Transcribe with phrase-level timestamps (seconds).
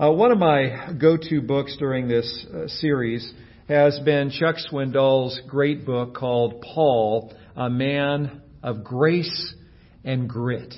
[0.00, 3.34] Uh, one of my go-to books during this uh, series
[3.68, 9.54] has been Chuck Swindoll's great book called Paul, a man of grace
[10.02, 10.72] and grit.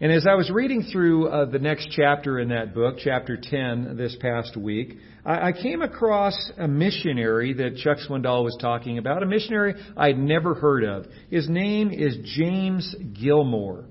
[0.00, 3.98] And as I was reading through uh, the next chapter in that book, chapter 10,
[3.98, 4.96] this past week,
[5.26, 10.16] I, I came across a missionary that Chuck Swindoll was talking about, a missionary I'd
[10.16, 11.04] never heard of.
[11.28, 13.84] His name is James Gilmour.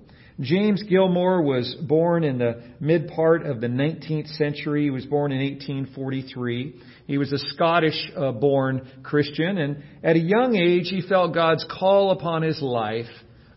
[0.43, 4.83] James Gilmour was born in the mid part of the 19th century.
[4.83, 6.75] He was born in 1843.
[7.07, 11.65] He was a Scottish uh, born Christian, and at a young age, he felt God's
[11.69, 13.09] call upon his life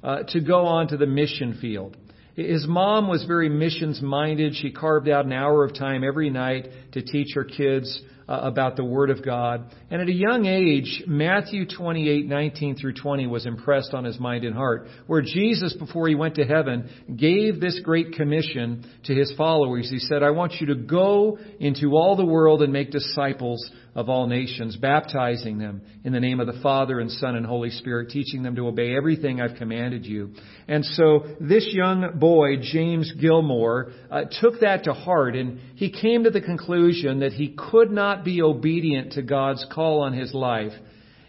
[0.02, 1.96] uh, to go on to the mission field.
[2.34, 4.54] His mom was very missions minded.
[4.54, 8.76] She carved out an hour of time every night to teach her kids uh, about
[8.76, 9.72] the Word of God.
[9.90, 14.44] And at a young age, Matthew 28, 19 through 20 was impressed on his mind
[14.44, 19.32] and heart, where Jesus, before he went to heaven, gave this great commission to his
[19.36, 19.88] followers.
[19.90, 24.10] He said, I want you to go into all the world and make disciples of
[24.10, 28.10] all nations, baptizing them in the name of the Father and Son and Holy Spirit,
[28.10, 30.32] teaching them to obey everything I've commanded you.
[30.68, 36.24] And so this young boy, James Gilmour, uh, took that to heart and he came
[36.24, 40.72] to the conclusion that he could not be obedient to God's call on his life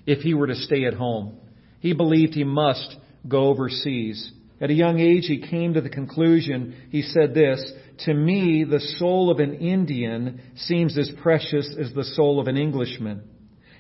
[0.05, 1.37] if he were to stay at home.
[1.79, 2.95] He believed he must
[3.27, 4.31] go overseas.
[4.59, 7.71] At a young age, he came to the conclusion, he said this,
[8.05, 12.57] to me, the soul of an Indian seems as precious as the soul of an
[12.57, 13.23] Englishman.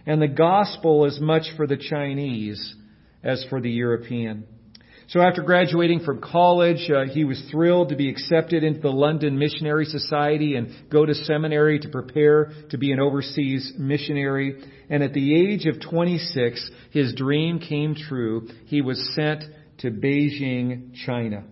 [0.05, 2.75] And the gospel is much for the Chinese
[3.23, 4.45] as for the European.
[5.09, 9.39] So after graduating from college, uh, he was thrilled to be accepted into the London
[9.39, 14.61] Missionary Society and go to seminary to prepare to be an overseas missionary.
[14.89, 18.49] And at the age of 26, his dream came true.
[18.65, 19.45] He was sent
[19.79, 21.45] to Beijing, China.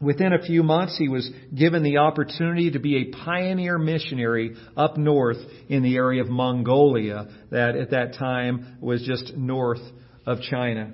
[0.00, 4.96] Within a few months, he was given the opportunity to be a pioneer missionary up
[4.96, 9.80] north in the area of Mongolia, that at that time was just north
[10.24, 10.92] of China.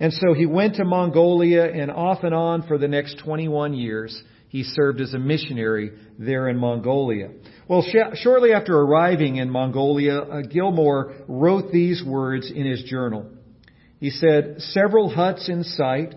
[0.00, 4.20] And so he went to Mongolia, and off and on for the next 21 years,
[4.48, 7.28] he served as a missionary there in Mongolia.
[7.68, 13.30] Well, sh- shortly after arriving in Mongolia, uh, Gilmour wrote these words in his journal.
[14.00, 16.14] He said, Several huts in sight,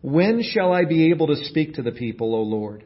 [0.00, 2.84] when shall I be able to speak to the people, O Lord?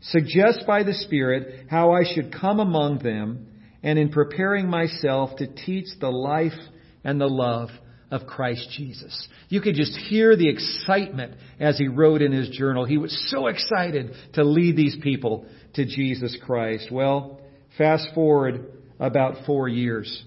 [0.00, 3.46] Suggest by the Spirit how I should come among them
[3.82, 6.58] and in preparing myself to teach the life
[7.04, 7.70] and the love
[8.10, 9.28] of Christ Jesus.
[9.48, 12.84] You could just hear the excitement as he wrote in his journal.
[12.84, 16.88] He was so excited to lead these people to Jesus Christ.
[16.90, 17.40] Well,
[17.76, 18.66] fast forward
[19.00, 20.24] about four years.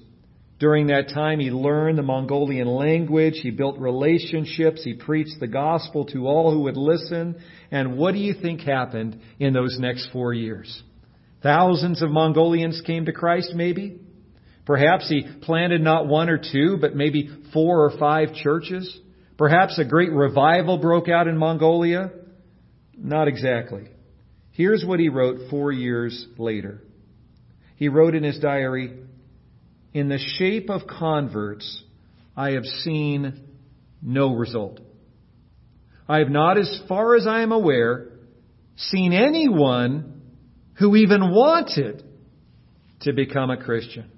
[0.60, 3.40] During that time, he learned the Mongolian language.
[3.42, 4.84] He built relationships.
[4.84, 7.42] He preached the gospel to all who would listen.
[7.72, 10.84] And what do you think happened in those next four years?
[11.42, 14.02] Thousands of Mongolians came to Christ, maybe?
[14.70, 19.00] Perhaps he planted not one or two, but maybe four or five churches?
[19.36, 22.12] Perhaps a great revival broke out in Mongolia?
[22.96, 23.88] Not exactly.
[24.52, 26.84] Here's what he wrote four years later.
[27.78, 28.94] He wrote in his diary,
[29.92, 31.84] in the shape of converts,
[32.38, 33.48] I have seen
[34.04, 34.82] no result.
[36.08, 38.10] I have not, as far as I am aware,
[38.76, 40.22] seen anyone
[40.76, 42.04] who even wanted
[43.00, 44.12] to become a Christian.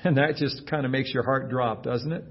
[0.04, 2.24] And that just kind of makes your heart drop, doesn't it?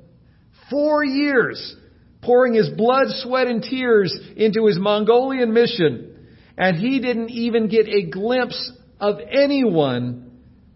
[0.69, 1.75] Four years
[2.21, 6.27] pouring his blood, sweat, and tears into his Mongolian mission.
[6.57, 10.31] And he didn't even get a glimpse of anyone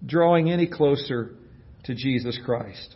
[0.05, 1.35] drawing any closer
[1.85, 2.95] to Jesus Christ.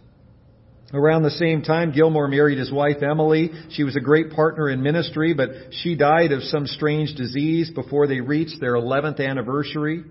[0.93, 3.51] Around the same time, Gilmour married his wife Emily.
[3.71, 8.07] She was a great partner in ministry, but she died of some strange disease before
[8.07, 10.03] they reached their 11th anniversary.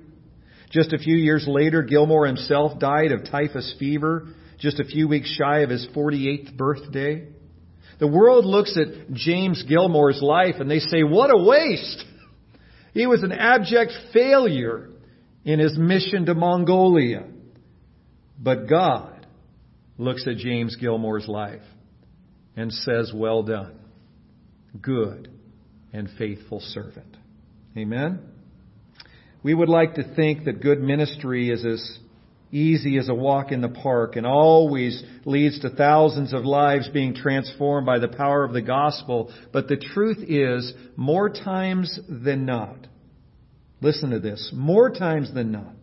[0.75, 4.27] Just a few years later, Gilmour himself died of typhus fever,
[4.59, 7.29] just a few weeks shy of his 48th birthday.
[8.01, 12.05] The world looks at James Gilmour's life and they say, what a waste!
[12.93, 14.91] He was an abject failure
[15.45, 17.23] in his mission to Mongolia.
[18.37, 19.29] But God
[19.97, 21.63] looks at James Gilmour's life
[22.57, 23.79] and says, Well done,
[24.81, 25.31] good
[25.93, 27.17] and faithful servant.
[27.77, 28.34] Amen?
[29.45, 31.99] We would like to think that good ministry is as
[32.51, 37.15] easy as a walk in the park and always leads to thousands of lives being
[37.15, 39.31] transformed by the power of the gospel.
[39.53, 42.87] But the truth is, more times than not,
[43.83, 45.75] listen to this, more times than not,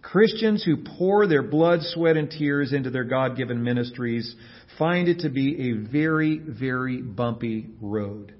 [0.00, 4.34] Christians who pour their blood, sweat, and tears into their God given ministries
[4.78, 8.35] find it to be a very, very bumpy road.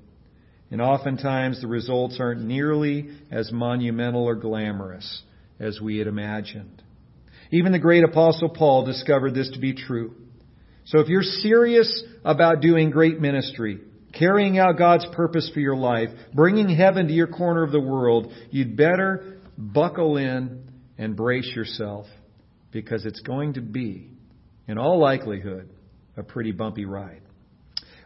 [0.70, 5.22] And oftentimes the results aren't nearly as monumental or glamorous
[5.60, 6.82] as we had imagined.
[7.52, 10.14] Even the great apostle Paul discovered this to be true.
[10.86, 13.80] So if you're serious about doing great ministry,
[14.12, 18.32] carrying out God's purpose for your life, bringing heaven to your corner of the world,
[18.50, 22.06] you'd better buckle in and brace yourself
[22.72, 24.10] because it's going to be,
[24.68, 25.70] in all likelihood,
[26.16, 27.22] a pretty bumpy ride.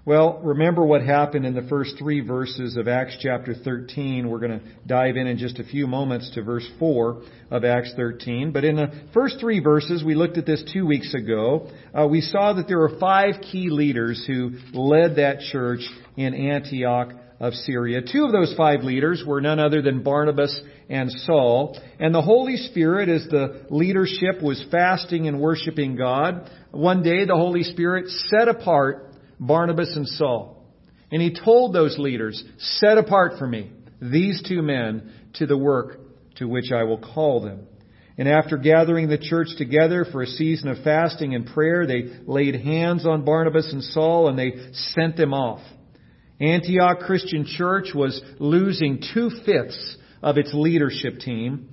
[0.07, 4.31] Well, remember what happened in the first three verses of Acts chapter 13.
[4.31, 7.93] We're going to dive in in just a few moments to verse 4 of Acts
[7.97, 8.51] 13.
[8.51, 12.23] But in the first three verses, we looked at this two weeks ago, uh, we
[12.23, 15.81] saw that there were five key leaders who led that church
[16.17, 18.01] in Antioch of Syria.
[18.01, 21.79] Two of those five leaders were none other than Barnabas and Saul.
[21.99, 27.37] And the Holy Spirit, as the leadership was fasting and worshiping God, one day the
[27.37, 29.09] Holy Spirit set apart
[29.41, 30.63] Barnabas and Saul.
[31.11, 35.99] And he told those leaders, set apart for me these two men to the work
[36.37, 37.67] to which I will call them.
[38.17, 42.55] And after gathering the church together for a season of fasting and prayer, they laid
[42.55, 45.63] hands on Barnabas and Saul and they sent them off.
[46.39, 51.71] Antioch Christian Church was losing two fifths of its leadership team,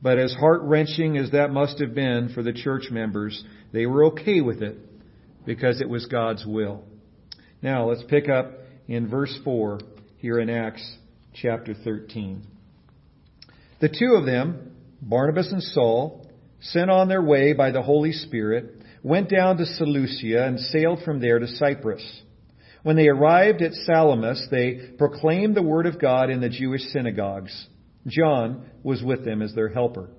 [0.00, 3.42] but as heart wrenching as that must have been for the church members,
[3.72, 4.76] they were okay with it
[5.44, 6.84] because it was God's will.
[7.60, 8.52] Now let's pick up
[8.88, 9.80] in verse 4
[10.18, 10.96] here in Acts
[11.34, 12.46] chapter 13.
[13.80, 16.30] The two of them, Barnabas and Saul,
[16.60, 21.20] sent on their way by the Holy Spirit, went down to Seleucia and sailed from
[21.20, 22.22] there to Cyprus.
[22.82, 27.66] When they arrived at Salamis, they proclaimed the word of God in the Jewish synagogues.
[28.06, 30.10] John was with them as their helper.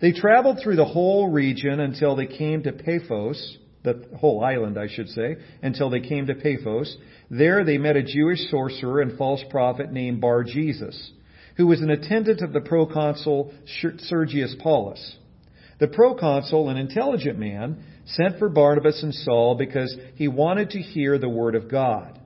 [0.00, 4.88] They traveled through the whole region until they came to Paphos the whole island, I
[4.88, 6.96] should say, until they came to Paphos.
[7.30, 11.10] There they met a Jewish sorcerer and false prophet named Bar Jesus,
[11.56, 13.52] who was an attendant of the proconsul
[13.98, 15.16] Sergius Paulus.
[15.80, 21.18] The proconsul, an intelligent man, sent for Barnabas and Saul because he wanted to hear
[21.18, 22.20] the word of God.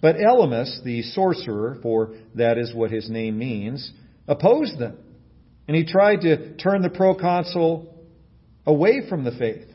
[0.00, 3.90] But Elymas, the sorcerer, for that is what his name means,
[4.28, 4.98] opposed them.
[5.66, 7.90] And he tried to turn the proconsul
[8.66, 9.66] away from the faith.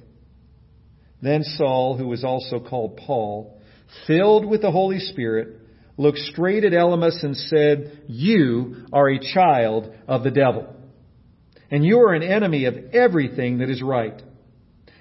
[1.21, 3.60] Then Saul, who was also called Paul,
[4.07, 5.60] filled with the Holy Spirit,
[5.98, 10.74] looked straight at Elymas and said, You are a child of the devil,
[11.69, 14.21] and you are an enemy of everything that is right.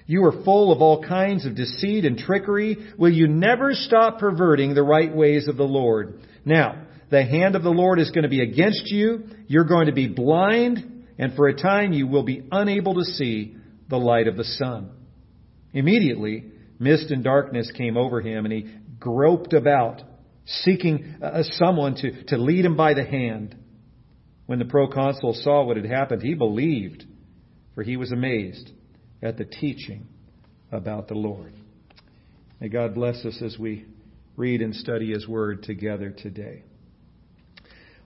[0.05, 2.77] You are full of all kinds of deceit and trickery.
[2.97, 6.21] Will you never stop perverting the right ways of the Lord?
[6.43, 9.23] Now, the hand of the Lord is going to be against you.
[9.47, 13.55] You're going to be blind, and for a time you will be unable to see
[13.87, 14.89] the light of the sun.
[15.73, 16.45] Immediately,
[16.79, 20.01] mist and darkness came over him, and he groped about,
[20.45, 23.55] seeking uh, someone to, to lead him by the hand.
[24.45, 27.05] When the proconsul saw what had happened, he believed,
[27.75, 28.71] for he was amazed
[29.21, 30.07] at the teaching
[30.71, 31.53] about the Lord.
[32.59, 33.85] May God bless us as we
[34.35, 36.63] read and study His Word together today.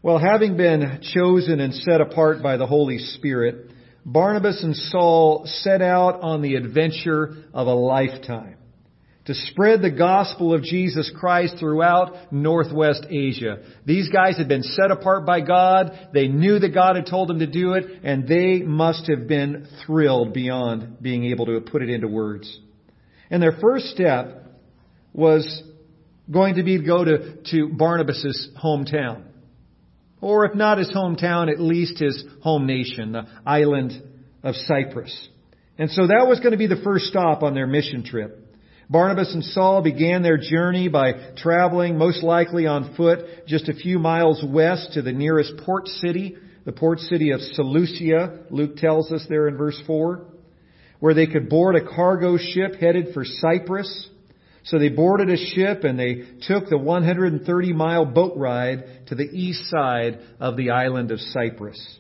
[0.02, 3.72] Well, having been chosen and set apart by the Holy Spirit,
[4.06, 8.58] Barnabas and Saul set out on the adventure of a lifetime
[9.26, 13.60] to spread the gospel of Jesus Christ throughout Northwest Asia.
[13.86, 16.10] These guys had been set apart by God.
[16.14, 19.68] They knew that God had told them to do it, and they must have been
[19.86, 22.60] thrilled beyond being able to put it into words.
[23.30, 24.44] And their first step
[25.14, 25.64] was
[26.30, 29.24] going to be to go to, to Barnabas' hometown
[30.24, 34.02] or if not his hometown, at least his home nation, the island
[34.42, 35.30] of Cyprus.
[35.78, 38.40] And so that was going to be the first stop on their mission trip.
[38.90, 44.00] Barnabas and Saul began their journey by traveling, most likely on foot, just a few
[44.00, 49.26] miles west to the nearest port city, the port city of Seleucia, Luke tells us
[49.28, 50.26] there in verse 4,
[51.00, 54.10] where they could board a cargo ship headed for Cyprus.
[54.64, 59.24] So they boarded a ship and they took the 130 mile boat ride to the
[59.24, 62.00] east side of the island of Cyprus.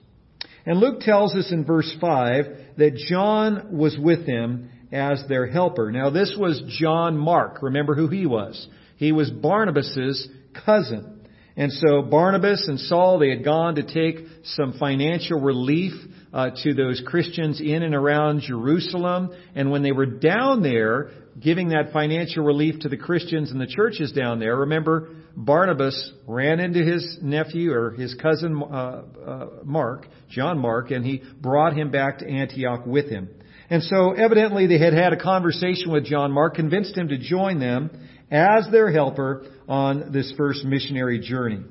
[0.66, 2.46] And Luke tells us in verse 5
[2.78, 5.92] that John was with them as their helper.
[5.92, 7.62] Now this was John Mark.
[7.62, 8.68] Remember who he was.
[8.96, 10.30] He was Barnabas's
[10.66, 11.28] cousin.
[11.58, 15.94] And so Barnabas and Saul, they had gone to take some financial relief
[16.34, 19.32] uh, to those Christians in and around Jerusalem.
[19.56, 23.68] And when they were down there, giving that financial relief to the Christians and the
[23.68, 30.08] churches down there, remember Barnabas ran into his nephew or his cousin uh, uh, Mark,
[30.30, 33.30] John Mark, and he brought him back to Antioch with him.
[33.70, 37.60] And so evidently they had had a conversation with John Mark, convinced him to join
[37.60, 37.90] them
[38.30, 41.62] as their helper on this first missionary journey.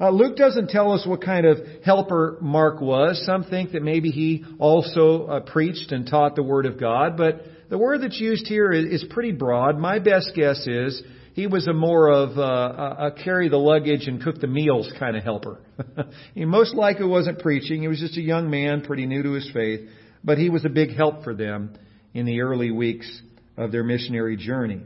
[0.00, 3.22] Uh, Luke doesn't tell us what kind of helper Mark was.
[3.26, 7.42] Some think that maybe he also uh, preached and taught the Word of God, but
[7.68, 9.78] the word that's used here is, is pretty broad.
[9.78, 11.02] My best guess is
[11.34, 14.92] he was a more of uh, a, a carry the luggage and cook the meals
[14.98, 15.60] kind of helper.
[16.34, 17.82] he most likely wasn't preaching.
[17.82, 19.88] He was just a young man, pretty new to his faith
[20.22, 21.74] but he was a big help for them
[22.14, 23.22] in the early weeks
[23.56, 24.80] of their missionary journey.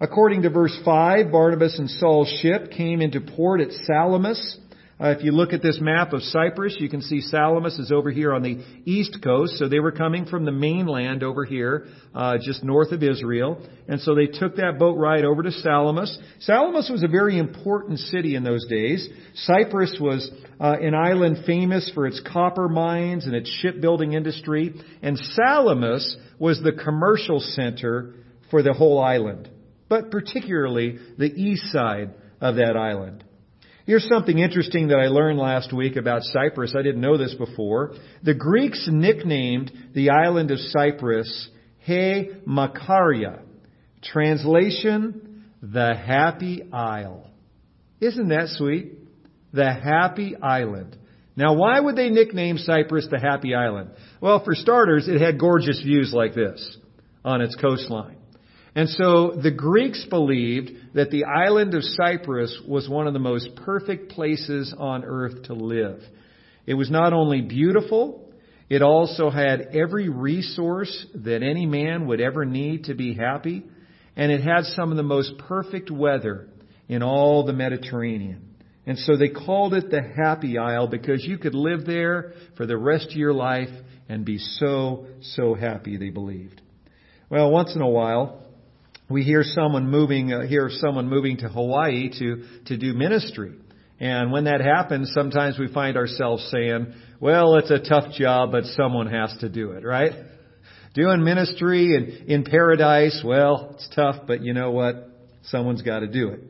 [0.00, 4.58] According to verse 5, Barnabas and Saul's ship came into port at Salamis
[5.00, 8.10] uh, if you look at this map of Cyprus, you can see Salamis is over
[8.10, 9.56] here on the east coast.
[9.56, 13.64] So they were coming from the mainland over here, uh, just north of Israel.
[13.86, 16.18] And so they took that boat ride over to Salamis.
[16.40, 19.08] Salamis was a very important city in those days.
[19.34, 20.28] Cyprus was
[20.58, 24.74] uh, an island famous for its copper mines and its shipbuilding industry.
[25.00, 28.14] And Salamis was the commercial center
[28.50, 29.48] for the whole island,
[29.88, 33.24] but particularly the east side of that island.
[33.88, 36.74] Here's something interesting that I learned last week about Cyprus.
[36.78, 37.94] I didn't know this before.
[38.22, 43.40] The Greeks nicknamed the island of Cyprus He Makaria.
[44.02, 47.30] Translation, the happy isle.
[47.98, 48.92] Isn't that sweet?
[49.54, 50.94] The happy island.
[51.34, 53.92] Now, why would they nickname Cyprus the happy island?
[54.20, 56.76] Well, for starters, it had gorgeous views like this
[57.24, 58.17] on its coastline.
[58.78, 63.56] And so the Greeks believed that the island of Cyprus was one of the most
[63.56, 66.00] perfect places on earth to live.
[66.64, 68.32] It was not only beautiful,
[68.68, 73.64] it also had every resource that any man would ever need to be happy,
[74.14, 76.48] and it had some of the most perfect weather
[76.86, 78.54] in all the Mediterranean.
[78.86, 82.78] And so they called it the Happy Isle because you could live there for the
[82.78, 83.70] rest of your life
[84.08, 86.62] and be so, so happy, they believed.
[87.28, 88.44] Well, once in a while,
[89.08, 93.52] we hear someone moving, uh, hear someone moving to Hawaii to, to do ministry.
[94.00, 98.64] And when that happens, sometimes we find ourselves saying, well, it's a tough job, but
[98.64, 100.12] someone has to do it, right?
[100.94, 105.10] Doing ministry in, in paradise, well, it's tough, but you know what?
[105.44, 106.40] Someone's got to do it.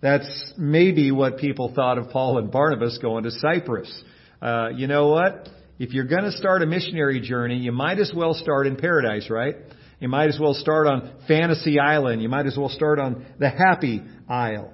[0.00, 4.02] That's maybe what people thought of Paul and Barnabas going to Cyprus.
[4.40, 5.48] Uh, you know what?
[5.78, 9.30] If you're going to start a missionary journey, you might as well start in paradise,
[9.30, 9.56] right?
[10.02, 12.22] You might as well start on Fantasy Island.
[12.22, 14.72] You might as well start on the Happy Isle.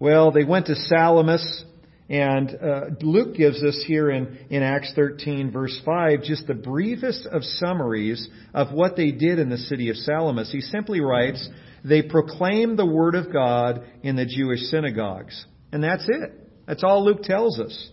[0.00, 1.64] Well, they went to Salamis,
[2.08, 7.24] and uh, Luke gives us here in, in Acts 13, verse 5, just the briefest
[7.26, 10.50] of summaries of what they did in the city of Salamis.
[10.50, 11.48] He simply writes,
[11.84, 15.46] They proclaimed the word of God in the Jewish synagogues.
[15.70, 16.32] And that's it.
[16.66, 17.90] That's all Luke tells us.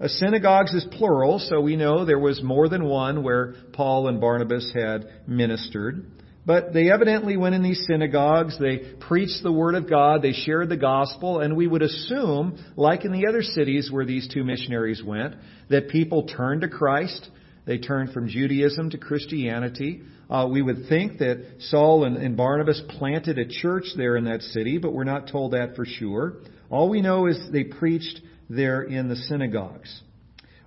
[0.00, 4.20] A synagogues is plural, so we know there was more than one where Paul and
[4.20, 6.04] Barnabas had ministered.
[6.46, 10.68] But they evidently went in these synagogues, they preached the Word of God, they shared
[10.68, 15.02] the gospel, and we would assume, like in the other cities where these two missionaries
[15.02, 15.36] went,
[15.70, 17.30] that people turned to Christ.
[17.64, 20.02] They turned from Judaism to Christianity.
[20.28, 24.42] Uh, we would think that Saul and, and Barnabas planted a church there in that
[24.42, 26.34] city, but we're not told that for sure.
[26.68, 28.20] All we know is they preached
[28.54, 30.02] there in the synagogues?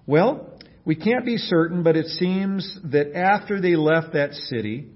[0.06, 4.88] Well, we can't be certain, but it seems that after they left that city,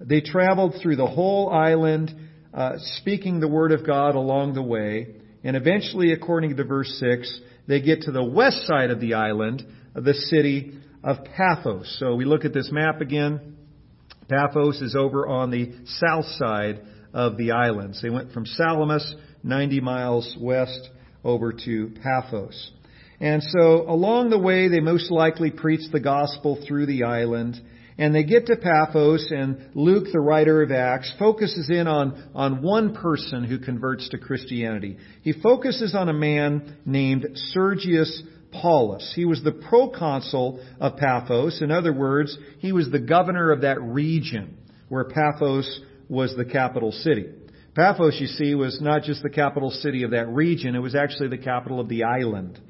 [0.00, 2.14] they traveled through the whole island,
[2.54, 5.08] uh, speaking the word of God along the way,
[5.42, 9.64] and eventually, according to verse 6, they get to the west side of the island,
[9.94, 11.96] the city of Paphos.
[11.98, 13.56] So we look at this map again.
[14.28, 18.00] Paphos is over on the south side of the islands.
[18.02, 20.90] They went from Salamis, 90 miles west,
[21.24, 22.72] over to Paphos.
[23.20, 27.60] And so along the way, they most likely preached the gospel through the island.
[27.98, 32.62] And they get to Paphos, and Luke, the writer of Acts, focuses in on, on
[32.62, 34.96] one person who converts to Christianity.
[35.20, 38.22] He focuses on a man named Sergius
[38.52, 39.12] Paulus.
[39.14, 41.60] He was the proconsul of Paphos.
[41.60, 44.56] In other words, he was the governor of that region
[44.88, 47.26] where Paphos was the capital city.
[47.74, 51.28] Paphos, you see, was not just the capital city of that region, it was actually
[51.28, 52.60] the capital of the island.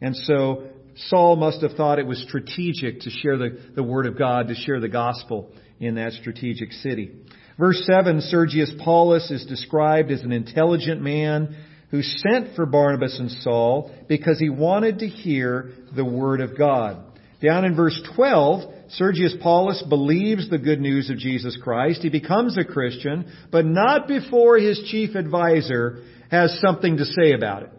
[0.00, 0.64] And so
[1.08, 4.54] Saul must have thought it was strategic to share the, the word of God, to
[4.54, 7.12] share the gospel in that strategic city.
[7.58, 11.56] Verse 7, Sergius Paulus is described as an intelligent man
[11.90, 17.02] who sent for Barnabas and Saul because he wanted to hear the word of God.
[17.42, 22.02] Down in verse 12, Sergius Paulus believes the good news of Jesus Christ.
[22.02, 27.64] He becomes a Christian, but not before his chief advisor has something to say about
[27.64, 27.70] it.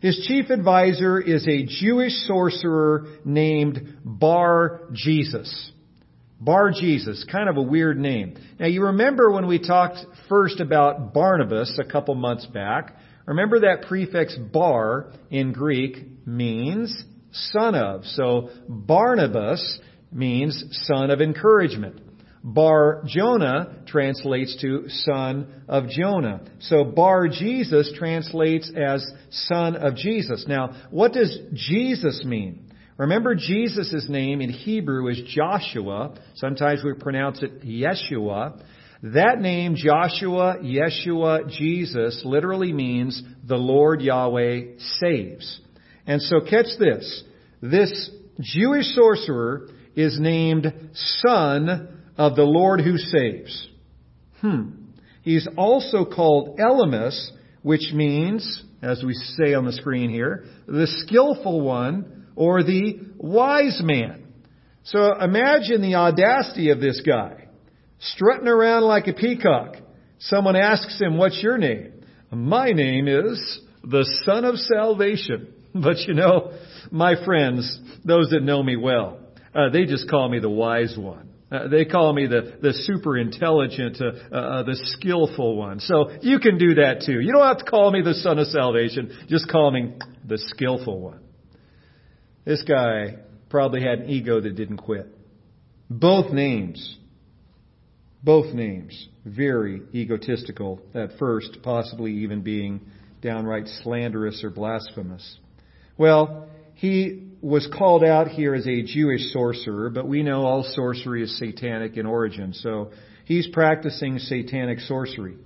[0.00, 5.72] His chief advisor is a Jewish sorcerer named Bar Jesus.
[6.40, 8.36] Bar Jesus, kind of a weird name.
[8.60, 9.98] Now you remember when we talked
[10.28, 12.94] first about Barnabas a couple months back.
[13.26, 18.04] Remember that prefix bar in Greek means son of.
[18.04, 19.80] So Barnabas
[20.12, 22.00] means son of encouragement.
[22.42, 26.40] Bar Jonah translates to son of Jonah.
[26.60, 30.46] So Bar Jesus translates as son of Jesus.
[30.48, 32.70] Now, what does Jesus mean?
[32.96, 36.14] Remember Jesus' name in Hebrew is Joshua.
[36.34, 38.60] Sometimes we pronounce it Yeshua.
[39.02, 45.60] That name, Joshua, Yeshua, Jesus, literally means the Lord Yahweh saves.
[46.06, 47.22] And so catch this.
[47.62, 48.10] This
[48.40, 53.68] Jewish sorcerer is named son of the Lord who saves.
[54.40, 54.70] Hmm.
[55.22, 57.30] He's also called Elymas,
[57.62, 63.80] which means, as we say on the screen here, the skillful one or the wise
[63.82, 64.32] man.
[64.84, 67.48] So imagine the audacity of this guy,
[67.98, 69.78] strutting around like a peacock.
[70.20, 72.04] Someone asks him, what's your name?
[72.30, 75.54] My name is the Son of Salvation.
[75.74, 76.54] But you know,
[76.90, 79.20] my friends, those that know me well,
[79.58, 81.30] uh, they just call me the wise one.
[81.50, 85.80] Uh, they call me the, the super intelligent, uh, uh, the skillful one.
[85.80, 87.20] So you can do that too.
[87.20, 89.26] You don't have to call me the son of salvation.
[89.28, 89.94] Just call me
[90.26, 91.20] the skillful one.
[92.44, 93.16] This guy
[93.48, 95.08] probably had an ego that didn't quit.
[95.90, 96.96] Both names,
[98.22, 102.82] both names, very egotistical at first, possibly even being
[103.22, 105.38] downright slanderous or blasphemous.
[105.96, 111.22] Well, he was called out here as a Jewish sorcerer, but we know all sorcery
[111.22, 112.90] is satanic in origin, so
[113.24, 115.36] he's practicing satanic sorcery.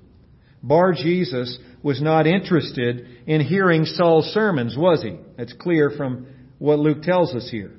[0.63, 5.19] Bar Jesus was not interested in hearing Saul's sermons, was he?
[5.37, 6.27] It's clear from
[6.59, 7.73] what Luke tells us here.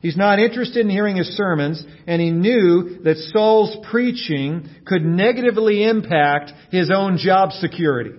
[0.00, 5.84] He's not interested in hearing his sermons, and he knew that Saul's preaching could negatively
[5.84, 8.12] impact his own job security.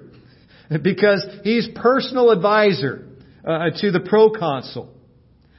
[0.81, 3.05] Because he's personal advisor
[3.45, 4.89] uh, to the proconsul.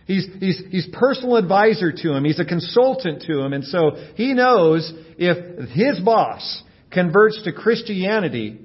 [0.06, 2.24] He's, he's, he's personal advisor to him.
[2.24, 3.52] He's a consultant to him.
[3.52, 8.60] And so he knows if his boss converts to Christianity,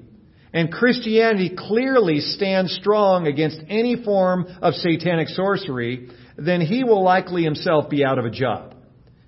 [0.53, 7.43] and Christianity clearly stands strong against any form of satanic sorcery, then he will likely
[7.43, 8.75] himself be out of a job.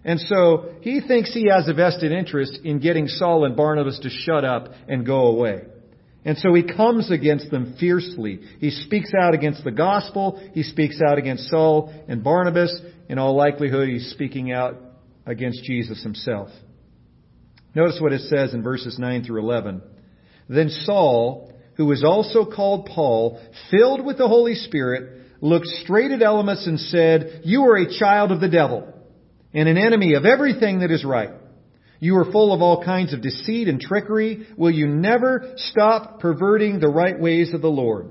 [0.04, 4.10] And so he thinks he has a vested interest in getting Saul and Barnabas to
[4.10, 5.62] shut up and go away.
[6.24, 8.42] And so he comes against them fiercely.
[8.60, 10.42] He speaks out against the gospel.
[10.54, 12.80] He speaks out against Saul and Barnabas.
[13.10, 14.78] In all likelihood, he's speaking out
[15.26, 16.50] against Jesus himself.
[17.74, 19.82] Notice what it says in verses 9 through 11.
[20.48, 26.20] Then Saul, who was also called Paul, filled with the Holy Spirit, looked straight at
[26.20, 28.94] Elymas and said, You are a child of the devil
[29.54, 31.32] and an enemy of everything that is right.
[32.02, 34.48] You are full of all kinds of deceit and trickery.
[34.58, 38.08] Will you never stop perverting the right ways of the Lord?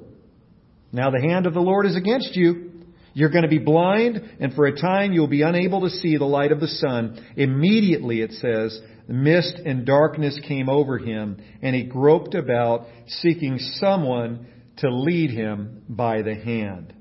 [0.93, 2.71] Now the hand of the Lord is against you.
[3.15, 6.25] You're going to be blind, and for a time you'll be unable to see the
[6.25, 7.21] light of the sun.
[7.37, 14.47] Immediately, it says, mist and darkness came over him, and he groped about, seeking someone
[14.77, 16.95] to lead him by the hand.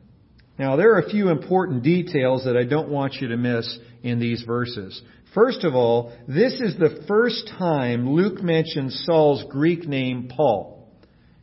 [0.57, 4.19] Now, there are a few important details that I don't want you to miss in
[4.19, 4.99] these verses.
[5.33, 10.91] First of all, this is the first time Luke mentions Saul's Greek name Paul.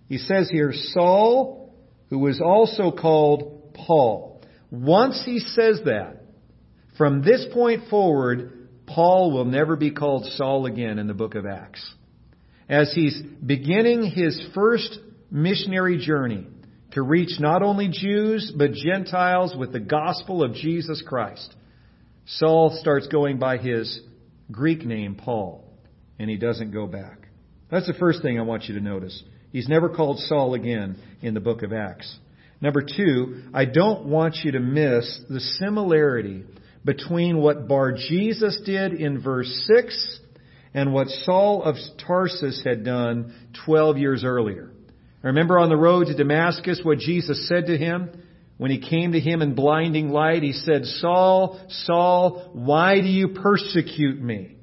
[0.08, 1.74] He says here, Saul,
[2.10, 4.42] who was also called Paul.
[4.70, 6.22] Once he says that,
[6.98, 11.46] from this point forward, Paul will never be called Saul again in the book of
[11.46, 11.94] Acts.
[12.68, 14.98] As he's beginning his first
[15.30, 16.46] missionary journey
[16.92, 21.54] to reach not only Jews, but Gentiles with the gospel of Jesus Christ,
[22.26, 24.00] Saul starts going by his
[24.50, 25.64] Greek name, Paul,
[26.18, 27.28] and he doesn't go back.
[27.70, 29.22] That's the first thing I want you to notice.
[29.52, 32.16] He's never called Saul again in the book of Acts.
[32.60, 36.44] Number two, I don't want you to miss the similarity
[36.84, 40.20] between what Bar Jesus did in verse 6
[40.74, 43.34] and what Saul of Tarsus had done
[43.64, 44.70] 12 years earlier.
[45.22, 48.10] Remember on the road to Damascus what Jesus said to him?
[48.58, 53.28] When he came to him in blinding light, he said, Saul, Saul, why do you
[53.28, 54.56] persecute me?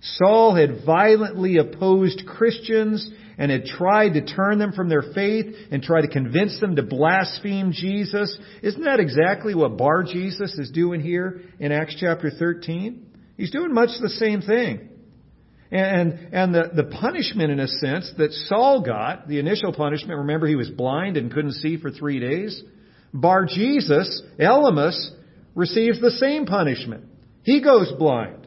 [0.00, 3.08] Saul had violently opposed Christians
[3.38, 6.82] and had tried to turn them from their faith and try to convince them to
[6.82, 8.36] blaspheme Jesus.
[8.62, 13.06] Isn't that exactly what Bar Jesus is doing here in Acts chapter 13?
[13.36, 14.88] He's doing much the same thing.
[15.70, 20.46] And, and the, the punishment, in a sense, that Saul got, the initial punishment, remember
[20.46, 22.62] he was blind and couldn't see for three days?
[23.12, 25.10] Bar Jesus, Elymas,
[25.54, 27.04] receives the same punishment.
[27.42, 28.46] He goes blind.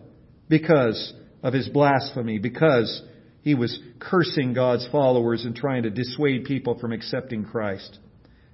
[0.50, 3.02] because of his blasphemy, because
[3.42, 8.00] he was cursing God's followers and trying to dissuade people from accepting Christ.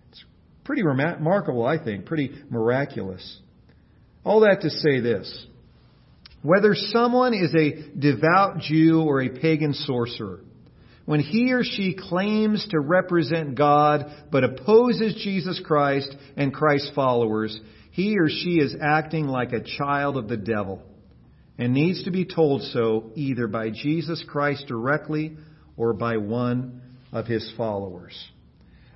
[0.09, 0.23] It's
[0.63, 3.39] pretty remarkable, I think, pretty miraculous.
[4.23, 5.47] All that to say this.
[6.43, 10.41] Whether someone is a devout Jew or a pagan sorcerer,
[11.05, 17.59] when he or she claims to represent God but opposes Jesus Christ and Christ's followers,
[17.91, 20.83] he or she is acting like a child of the devil
[21.57, 25.37] and needs to be told so either by Jesus Christ directly
[25.75, 28.13] or by one of his followers.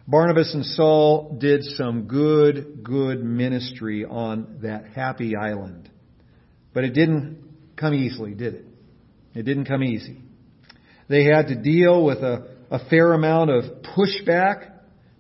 [0.07, 5.89] Barnabas and Saul did some good, good ministry on that happy island.
[6.73, 7.43] But it didn't
[7.75, 8.65] come easily, did it?
[9.33, 10.21] It didn't come easy.
[11.07, 13.63] They had to deal with a, a fair amount of
[13.97, 14.71] pushback,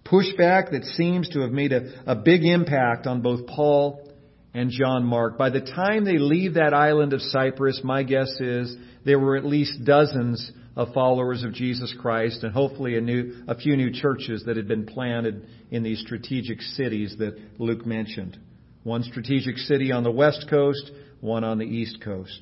[0.03, 4.11] pushback that seems to have made a, a big impact on both Paul
[4.53, 5.37] and John Mark.
[5.37, 9.45] By the time they leave that island of Cyprus, my guess is there were at
[9.45, 14.43] least dozens of followers of Jesus Christ and hopefully a new, a few new churches
[14.45, 18.37] that had been planted in these strategic cities that Luke mentioned.
[18.83, 22.39] One strategic city on the west coast, one on the east coast.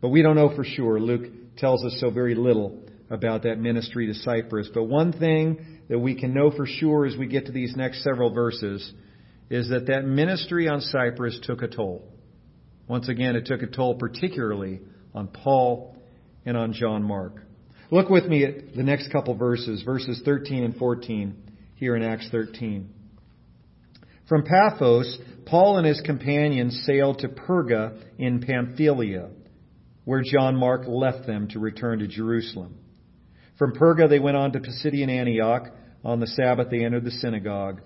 [0.00, 1.00] But we don't know for sure.
[1.00, 4.68] Luke tells us so very little about that ministry to Cyprus.
[4.72, 8.02] But one thing that we can know for sure as we get to these next
[8.02, 8.92] several verses
[9.50, 12.08] is that that ministry on Cyprus took a toll.
[12.88, 14.80] Once again, it took a toll particularly
[15.14, 15.94] on Paul
[16.46, 17.34] and on John Mark.
[17.90, 21.36] Look with me at the next couple verses, verses 13 and 14
[21.74, 22.88] here in Acts 13.
[24.28, 29.28] From Paphos, Paul and his companions sailed to Perga in Pamphylia
[30.04, 32.76] where John Mark left them to return to Jerusalem.
[33.58, 35.68] From Perga, they went on to Pisidian Antioch.
[36.04, 37.80] On the Sabbath, they entered the synagogue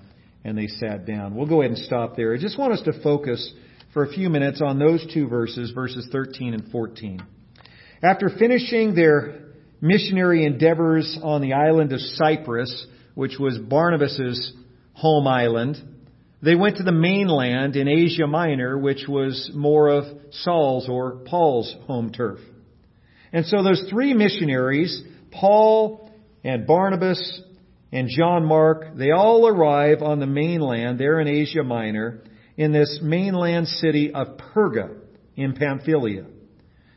[0.44, 1.35] and they sat down.
[1.35, 2.33] We'll go ahead and stop there.
[2.33, 3.52] I just want us to focus
[3.92, 7.20] for a few minutes on those two verses, verses 13 and 14.
[8.02, 9.40] After finishing their
[9.81, 14.52] missionary endeavors on the island of Cyprus, which was Barnabas's
[14.92, 15.76] home island,
[16.42, 21.75] they went to the mainland in Asia Minor, which was more of Saul's or Paul's
[21.87, 22.38] home turf.
[23.33, 26.11] And so those three missionaries, Paul
[26.44, 27.40] and Barnabas
[27.90, 32.22] and John Mark, they all arrive on the mainland there in Asia Minor
[32.57, 34.96] in this mainland city of Perga
[35.37, 36.27] in Pamphylia.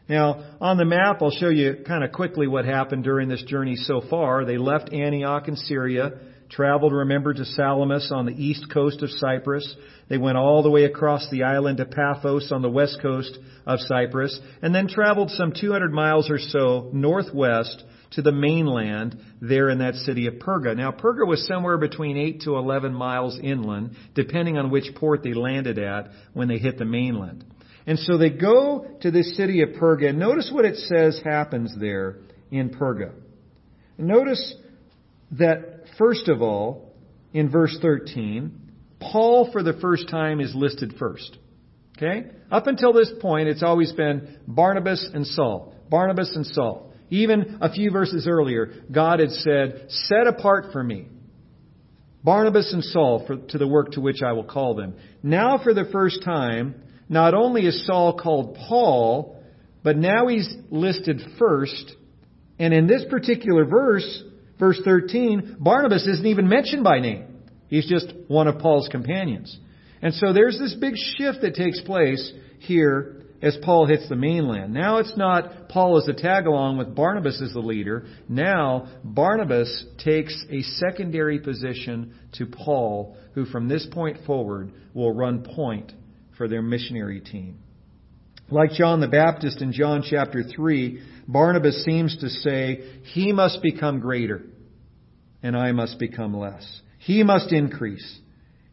[0.07, 3.75] Now, on the map, I'll show you kind of quickly what happened during this journey
[3.75, 4.43] so far.
[4.43, 6.13] They left Antioch in Syria
[6.49, 9.75] traveled, remember, to Salamis on the east coast of Cyprus.
[10.09, 13.79] They went all the way across the island to Paphos on the west coast of
[13.81, 19.79] Cyprus, and then traveled some 200 miles or so northwest to the mainland there in
[19.79, 20.75] that city of Perga.
[20.75, 25.33] Now, Perga was somewhere between 8 to 11 miles inland, depending on which port they
[25.33, 27.45] landed at when they hit the mainland.
[27.85, 31.73] And so they go to this city of Perga, and notice what it says happens
[31.79, 32.17] there
[32.51, 33.11] in Perga.
[33.97, 34.55] Notice
[35.31, 36.95] that First of all,
[37.33, 41.37] in verse 13, Paul for the first time is listed first.
[41.97, 42.27] Okay?
[42.49, 45.75] Up until this point, it's always been Barnabas and Saul.
[45.89, 46.93] Barnabas and Saul.
[47.09, 51.07] Even a few verses earlier, God had said, Set apart for me
[52.23, 54.95] Barnabas and Saul for, to the work to which I will call them.
[55.23, 56.75] Now, for the first time,
[57.07, 59.41] not only is Saul called Paul,
[59.83, 61.93] but now he's listed first.
[62.57, 64.23] And in this particular verse,
[64.59, 67.25] verse 13, Barnabas isn't even mentioned by name.
[67.67, 69.57] He's just one of Paul's companions.
[70.01, 74.73] And so there's this big shift that takes place here as Paul hits the mainland.
[74.73, 78.05] Now it's not Paul as a tag along with Barnabas as the leader.
[78.27, 85.43] Now Barnabas takes a secondary position to Paul, who from this point forward will run
[85.43, 85.93] point
[86.37, 87.59] for their missionary team.
[88.51, 93.99] Like John the Baptist in John chapter 3, Barnabas seems to say, He must become
[93.99, 94.41] greater,
[95.43, 96.81] and I must become less.
[96.97, 98.19] He must increase,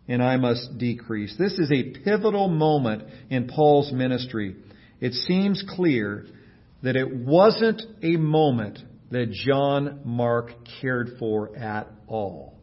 [0.08, 1.36] and I must decrease.
[1.38, 4.56] This is a pivotal moment in Paul's ministry.
[5.00, 6.24] It seems clear
[6.82, 8.78] that it wasn't a moment
[9.10, 12.54] that John Mark cared for at all.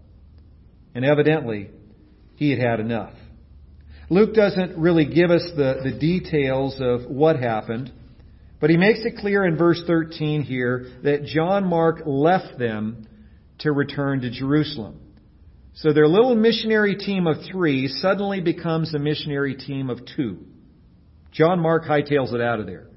[0.96, 1.70] And evidently,
[2.36, 3.14] he had had enough.
[4.10, 7.92] Luke doesn't really give us the, the details of what happened,
[8.64, 13.10] but he makes it clear in verse 13 here that John Mark left them
[13.60, 15.02] to return to Jerusalem.
[15.74, 20.46] So their little missionary team of three suddenly becomes a missionary team of two.
[21.34, 22.88] John Mark hightails it out of there.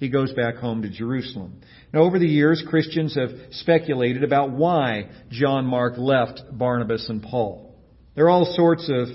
[0.00, 1.60] He goes back home to Jerusalem.
[1.92, 7.72] Now, over the years, Christians have speculated about why John Mark left Barnabas and Paul.
[8.16, 9.06] There are all sorts of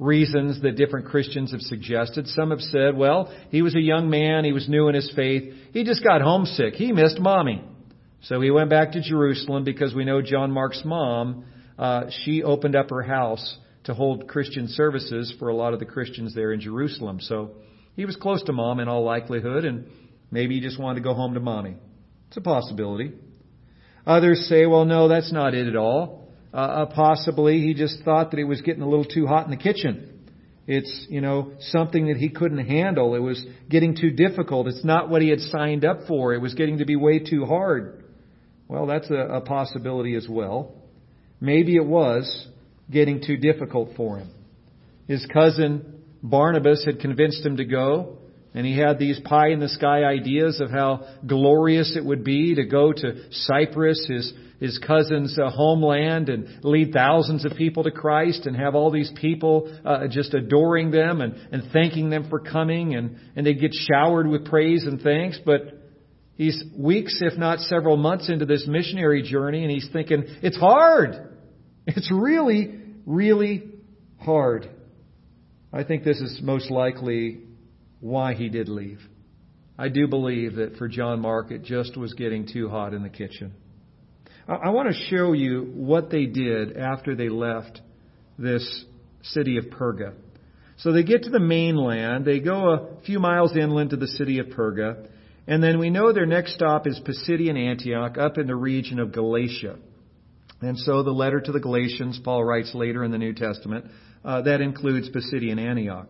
[0.00, 2.26] reasons that different Christians have suggested.
[2.26, 5.54] Some have said, well, he was a young man, he was new in his faith,
[5.72, 7.62] he just got homesick, he missed mommy.
[8.22, 11.44] So he went back to Jerusalem because we know John Mark's mom,
[11.78, 15.86] uh, she opened up her house to hold Christian services for a lot of the
[15.86, 17.18] Christians there in Jerusalem.
[17.20, 17.52] So
[17.94, 19.86] he was close to mom in all likelihood, and
[20.30, 21.76] maybe he just wanted to go home to mommy.
[22.28, 23.12] It's a possibility.
[24.06, 26.19] Others say, well, no, that's not it at all.
[26.52, 29.50] Uh, uh, possibly he just thought that it was getting a little too hot in
[29.50, 30.06] the kitchen.
[30.66, 33.14] It's, you know, something that he couldn't handle.
[33.14, 34.68] It was getting too difficult.
[34.68, 36.34] It's not what he had signed up for.
[36.34, 38.04] It was getting to be way too hard.
[38.68, 40.74] Well, that's a, a possibility as well.
[41.40, 42.46] Maybe it was
[42.90, 44.30] getting too difficult for him.
[45.08, 48.18] His cousin Barnabas had convinced him to go,
[48.52, 52.56] and he had these pie in the sky ideas of how glorious it would be
[52.56, 57.92] to go to Cyprus, his, his cousin's uh, homeland, and lead thousands of people to
[57.92, 62.40] Christ and have all these people uh, just adoring them and, and thanking them for
[62.40, 65.38] coming, and, and they get showered with praise and thanks.
[65.46, 65.60] But
[66.34, 71.28] he's weeks, if not several months into this missionary journey, and he's thinking, it's hard.
[71.86, 72.74] It's really,
[73.06, 73.62] really
[74.18, 74.68] hard.
[75.72, 77.38] I think this is most likely
[78.00, 79.00] why he did leave.
[79.78, 83.08] I do believe that for John Mark, it just was getting too hot in the
[83.08, 83.54] kitchen.
[84.46, 87.80] I want to show you what they did after they left
[88.38, 88.84] this
[89.22, 90.14] city of Perga.
[90.78, 94.38] So they get to the mainland, they go a few miles inland to the city
[94.38, 95.08] of Perga,
[95.46, 99.12] and then we know their next stop is Pisidian Antioch up in the region of
[99.12, 99.76] Galatia.
[100.60, 103.86] And so the letter to the Galatians, Paul writes later in the New Testament,
[104.24, 106.08] uh, that includes Pisidian Antioch.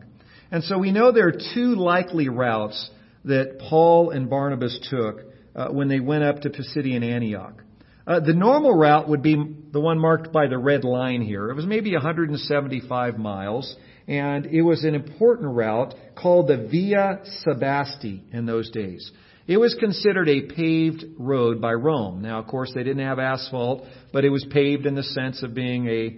[0.51, 2.91] And so we know there are two likely routes
[3.25, 5.21] that Paul and Barnabas took
[5.55, 7.63] uh, when they went up to Pisidian Antioch.
[8.07, 9.37] Uh, the normal route would be
[9.73, 11.51] the one marked by the red line here.
[11.51, 13.77] It was maybe 175 miles,
[14.09, 19.13] and it was an important route called the Via Sebaste in those days.
[19.47, 22.23] It was considered a paved road by Rome.
[22.23, 25.55] Now, of course, they didn't have asphalt, but it was paved in the sense of
[25.55, 26.17] being a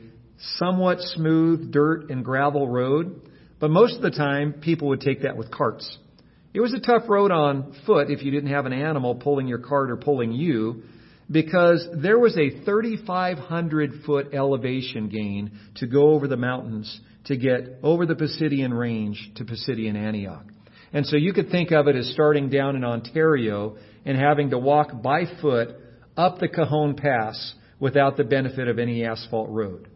[0.59, 3.29] somewhat smooth dirt and gravel road.
[3.63, 5.97] But most of the time, people would take that with carts.
[6.53, 9.61] It was a tough road on foot if you didn't have an animal pulling your
[9.61, 10.83] cart or pulling you,
[11.31, 17.79] because there was a 3,500 foot elevation gain to go over the mountains to get
[17.85, 20.45] over the Pisidian range to Pisidian Antioch.
[20.93, 24.59] And so you could think of it as starting down in Ontario and having to
[24.59, 25.77] walk by foot
[26.17, 29.87] up the Cajon Pass without the benefit of any asphalt road.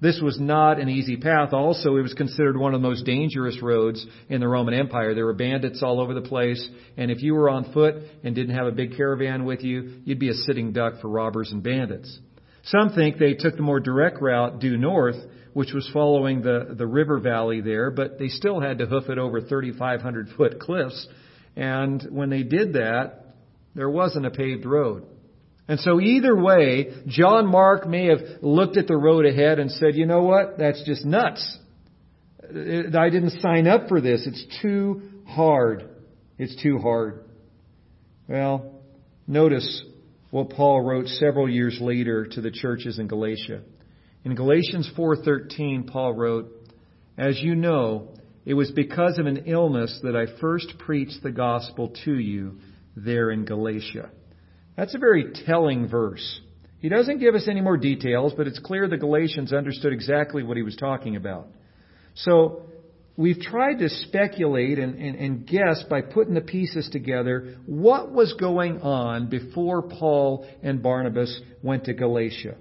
[0.00, 1.52] This was not an easy path.
[1.52, 5.14] Also, it was considered one of the most dangerous roads in the Roman Empire.
[5.14, 8.56] There were bandits all over the place, and if you were on foot and didn't
[8.56, 12.18] have a big caravan with you, you'd be a sitting duck for robbers and bandits.
[12.64, 15.16] Some think they took the more direct route due north,
[15.52, 19.18] which was following the, the river valley there, but they still had to hoof it
[19.18, 21.06] over 3,500 foot cliffs.
[21.56, 23.36] And when they did that,
[23.74, 25.04] there wasn't a paved road.
[25.66, 29.94] And so either way, John Mark may have looked at the road ahead and said,
[29.94, 30.58] you know what?
[30.58, 31.58] That's just nuts.
[32.42, 34.26] Uh, I didn't sign up for this.
[34.26, 35.88] It's too hard.
[36.38, 37.24] It's too hard.
[38.28, 38.82] Well,
[39.26, 39.84] notice
[40.30, 43.62] what Paul wrote several years later to the churches in Galatia.
[44.24, 46.50] In Galatians 4:13, Paul wrote,
[47.16, 48.08] "As you know,
[48.44, 52.58] it was because of an illness that I first preached the gospel to you
[52.96, 54.10] there in Galatia."
[54.76, 56.40] That's a very telling verse.
[56.80, 60.56] He doesn't give us any more details, but it's clear the Galatians understood exactly what
[60.56, 61.48] he was talking about.
[62.14, 62.62] So,
[63.16, 68.34] we've tried to speculate and, and, and, guess by putting the pieces together what was
[68.34, 72.56] going on before Paul and Barnabas went to Galatia.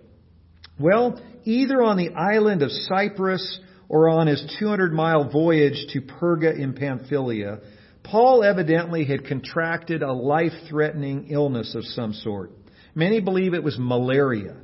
[0.79, 6.57] Well, either on the island of Cyprus or on his 200 mile voyage to Perga
[6.57, 7.59] in Pamphylia,
[8.03, 12.51] Paul evidently had contracted a life threatening illness of some sort.
[12.95, 14.55] Many believe it was malaria.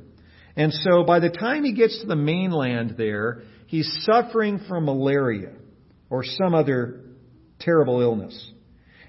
[0.56, 5.52] And so by the time he gets to the mainland there, he's suffering from malaria
[6.10, 7.00] or some other
[7.60, 8.50] terrible illness.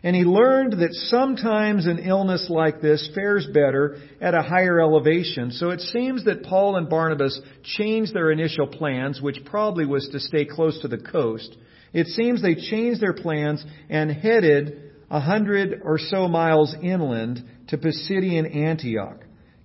[0.04, 5.52] And he learned that sometimes an illness like this fares better at a higher elevation.
[5.52, 10.20] So it seems that Paul and Barnabas changed their initial plans, which probably was to
[10.20, 11.56] stay close to the coast,
[11.94, 17.78] it seems they changed their plans and headed a hundred or so miles inland to
[17.78, 19.20] Pisidian Antioch,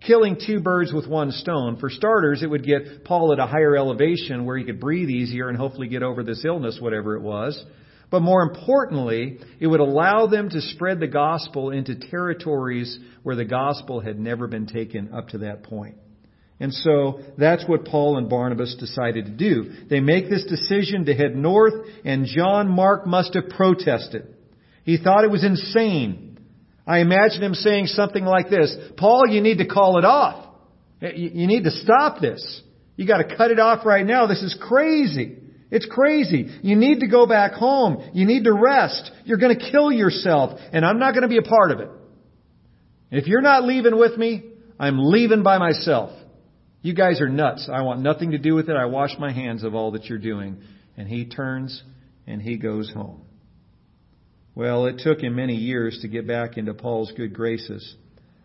[0.05, 1.77] killing two birds with one stone.
[1.77, 5.49] For starters, it would get Paul at a higher elevation where he could breathe easier
[5.49, 7.65] and hopefully get over this illness, whatever it was.
[8.11, 13.45] But more importantly, it would allow them to spread the gospel into territories where the
[13.45, 15.97] gospel had never been taken up to that point.
[16.59, 19.87] And so that's what Paul and Barnabas decided to do.
[19.90, 24.35] They make this decision to head north, and John Mark must have protested.
[24.85, 26.38] He thought it was insane.
[26.87, 30.47] I imagine him saying something like this, Paul, you need to call it off.
[31.03, 32.62] Eh, you need to stop this.
[32.97, 34.27] You gotta cut it off right now.
[34.27, 35.38] This is crazy.
[35.71, 36.49] It's crazy.
[36.62, 38.11] You need to go back home.
[38.14, 39.11] You need to rest.
[39.25, 41.90] You're gonna kill yourself, and I'm not gonna be a part of it.
[43.11, 44.45] If you're not leaving with me,
[44.79, 46.11] I'm leaving by myself.
[46.87, 47.68] You guys are nuts.
[47.68, 48.77] I want nothing to do with it.
[48.77, 50.59] I wash my hands of all that you're doing.
[50.96, 51.83] And he turns
[52.29, 53.22] and he goes home.
[54.55, 57.96] Well, it took him many years to get back into Paul's good graces.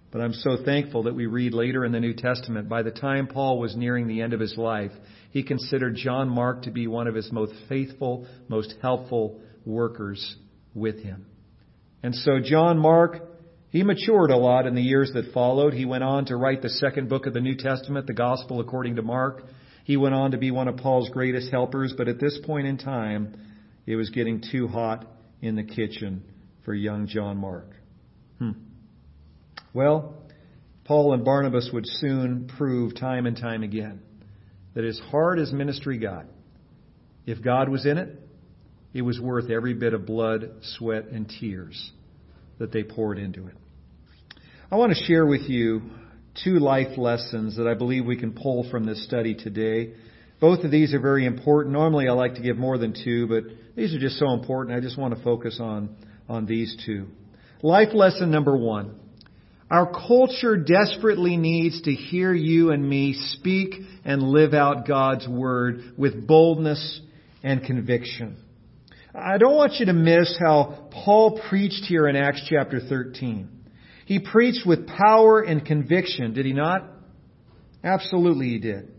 [0.09, 3.27] But I'm so thankful that we read later in the New Testament, by the time
[3.27, 4.91] Paul was nearing the end of his life,
[5.29, 10.35] he considered John Mark to be one of his most faithful, most helpful workers
[10.73, 11.27] with him.
[12.01, 13.21] And so John Mark
[13.71, 15.73] he matured a lot in the years that followed.
[15.73, 18.97] He went on to write the second book of the New Testament, the Gospel according
[18.97, 19.43] to Mark.
[19.85, 22.77] He went on to be one of Paul's greatest helpers, but at this point in
[22.77, 23.33] time,
[23.85, 25.07] it was getting too hot
[25.41, 26.21] in the kitchen
[26.65, 27.69] for young John Mark.
[28.39, 28.51] Hmm.
[29.73, 30.15] Well,
[30.83, 34.01] Paul and Barnabas would soon prove time and time again
[34.73, 36.25] that as hard as ministry got,
[37.25, 38.19] if God was in it,
[38.93, 41.91] it was worth every bit of blood, sweat, and tears
[42.61, 43.55] that they poured into it.
[44.71, 45.81] I want to share with you
[46.43, 49.93] two life lessons that I believe we can pull from this study today.
[50.39, 51.73] Both of these are very important.
[51.73, 53.45] Normally I like to give more than two, but
[53.75, 54.77] these are just so important.
[54.77, 55.95] I just want to focus on,
[56.29, 57.07] on these two.
[57.63, 58.99] Life lesson number one.
[59.71, 63.73] Our culture desperately needs to hear you and me speak
[64.05, 67.01] and live out God's Word with boldness
[67.41, 68.37] and conviction.
[69.13, 73.49] I don't want you to miss how Paul preached here in Acts chapter 13.
[74.05, 76.85] He preached with power and conviction, did he not?
[77.83, 78.89] Absolutely he did.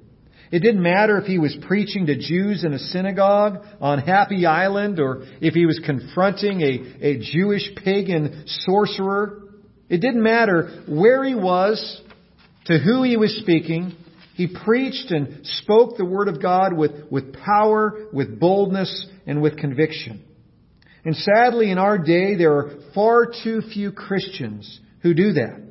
[0.51, 5.01] It didn't matter if he was preaching to Jews in a synagogue on Happy Island
[5.01, 9.45] or if he was confronting a, a Jewish pagan sorcerer.
[9.89, 12.03] It didn't matter where he was,
[12.67, 13.97] to who he was speaking.
[14.43, 19.57] He preached and spoke the Word of God with, with power, with boldness, and with
[19.57, 20.25] conviction.
[21.05, 25.63] And sadly, in our day, there are far too few Christians who do that.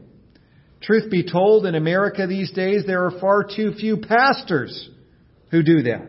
[0.82, 4.90] Truth be told, in America these days, there are far too few pastors
[5.50, 6.08] who do that.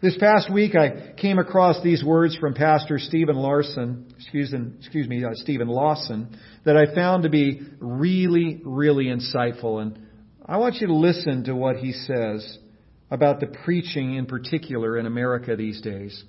[0.00, 5.24] This past week, I came across these words from Pastor Stephen Larson, excuse, excuse me,
[5.24, 9.82] uh, Stephen Lawson, that I found to be really, really insightful.
[9.82, 10.05] And
[10.48, 12.58] I want you to listen to what he says
[13.10, 16.22] about the preaching in particular in America these days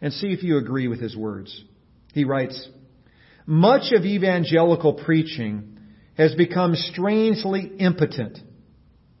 [0.00, 1.64] and see if you agree with his words.
[2.12, 2.68] He writes,
[3.46, 5.78] much of evangelical preaching
[6.16, 8.38] has become strangely impotent,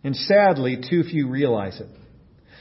[0.04, 1.88] and sadly, too few realize it.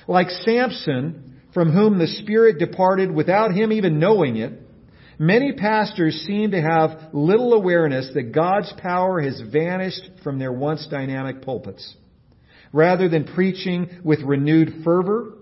[0.08, 4.63] Like Samson, from whom the Spirit departed without him even knowing it,
[5.20, 10.88] many pastors seem to have little awareness that God's power has vanished from their once
[10.90, 11.96] dynamic pulpits.
[12.72, 15.34] Rather than preaching with renewed fervor,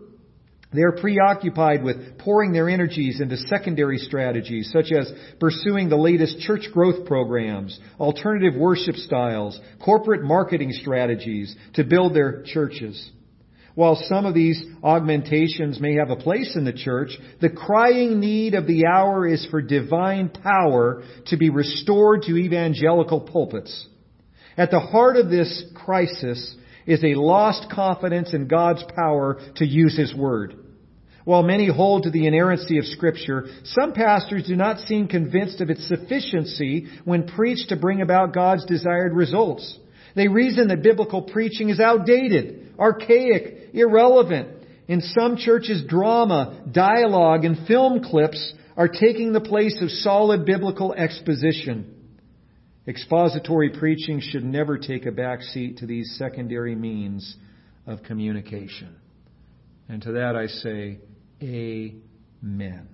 [0.73, 6.39] they are preoccupied with pouring their energies into secondary strategies such as pursuing the latest
[6.39, 13.11] church growth programs, alternative worship styles, corporate marketing strategies to build their churches.
[13.75, 18.53] While some of these augmentations may have a place in the church, the crying need
[18.53, 23.87] of the hour is for divine power to be restored to evangelical pulpits.
[24.57, 26.55] At the heart of this crisis
[26.85, 30.55] is a lost confidence in God's power to use His Word.
[31.23, 35.69] While many hold to the inerrancy of Scripture, some pastors do not seem convinced of
[35.69, 39.77] its sufficiency when preached to bring about God's desired results.
[40.15, 44.49] They reason that biblical preaching is outdated, archaic, irrelevant.
[44.87, 50.93] In some churches, drama, dialogue, and film clips are taking the place of solid biblical
[50.93, 51.95] exposition.
[52.87, 57.35] Expository preaching should never take a back seat to these secondary means
[57.85, 58.95] of communication.
[59.87, 60.99] And to that I say,
[61.43, 62.87] Amen.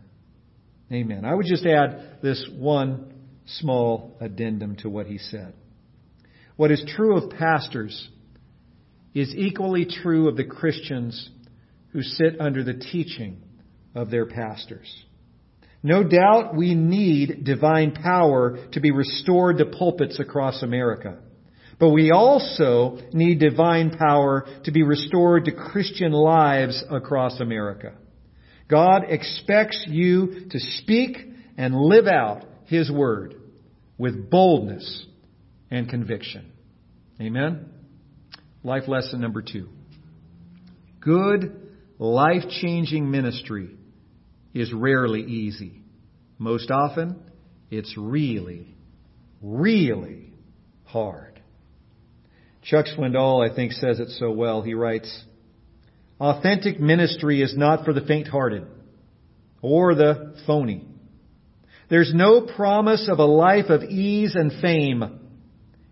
[0.91, 1.25] Amen.
[1.25, 3.13] I would just add this one
[3.45, 5.53] small addendum to what he said.
[6.55, 8.09] What is true of pastors
[9.13, 11.29] is equally true of the Christians
[11.91, 13.41] who sit under the teaching
[13.95, 14.87] of their pastors.
[15.83, 21.17] No doubt we need divine power to be restored to pulpits across America.
[21.79, 27.93] But we also need divine power to be restored to Christian lives across America.
[28.67, 31.17] God expects you to speak
[31.57, 33.35] and live out His Word
[33.97, 35.05] with boldness
[35.71, 36.51] and conviction.
[37.21, 37.69] Amen?
[38.67, 39.69] Life lesson number two.
[40.99, 41.57] Good,
[41.99, 43.69] life changing ministry
[44.53, 45.83] is rarely easy.
[46.37, 47.17] Most often,
[47.71, 48.75] it's really,
[49.41, 50.33] really
[50.83, 51.39] hard.
[52.61, 54.61] Chuck Swindoll, I think, says it so well.
[54.61, 55.23] He writes,
[56.19, 58.67] Authentic ministry is not for the faint hearted
[59.61, 60.85] or the phony.
[61.89, 65.21] There's no promise of a life of ease and fame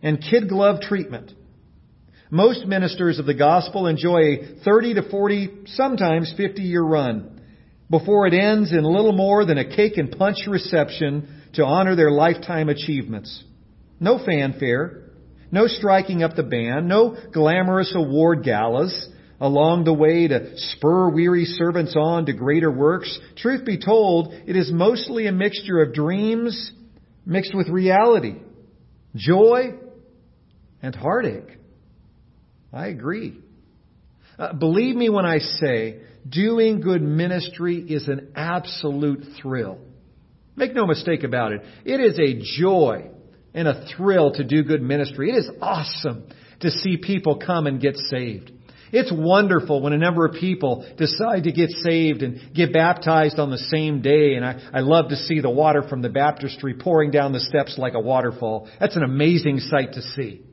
[0.04, 1.32] and kid glove treatment.
[2.36, 7.40] Most ministers of the gospel enjoy a 30 to 40, sometimes 50 year run
[7.90, 12.12] before it ends in little more than a cake and punch reception to honor their
[12.12, 13.42] lifetime achievements.
[14.02, 15.12] No fanfare,
[15.50, 19.08] no striking up the band, no glamorous award galas
[19.40, 23.18] along the way to spur weary servants on to greater works.
[23.38, 26.74] Truth be told, it is mostly a mixture of dreams
[27.26, 28.36] mixed with reality,
[29.16, 29.76] joy
[30.82, 31.60] and heartache.
[32.76, 33.40] I agree.
[34.38, 39.80] Uh, believe me when I say doing good ministry is an absolute thrill.
[40.58, 41.62] Make no mistake about it.
[41.86, 43.12] It is a joy
[43.54, 45.30] and a thrill to do good ministry.
[45.30, 46.28] It is awesome
[46.60, 48.52] to see people come and get saved.
[48.92, 53.52] It's wonderful when a number of people decide to get saved and get baptized on
[53.52, 54.36] the same day.
[54.36, 57.78] And I, I love to see the water from the baptistry pouring down the steps
[57.78, 58.70] like a waterfall.
[58.80, 60.44] That's an amazing sight to see.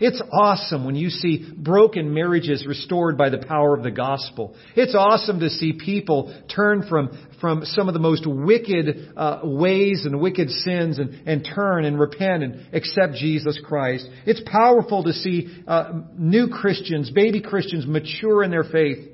[0.00, 4.54] It's awesome when you see broken marriages restored by the power of the gospel.
[4.74, 10.04] It's awesome to see people turn from, from some of the most wicked uh, ways
[10.04, 14.06] and wicked sins and, and turn and repent and accept Jesus Christ.
[14.26, 19.08] It's powerful to see uh, new Christians, baby Christians, mature in their faith